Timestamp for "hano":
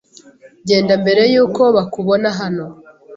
2.39-2.65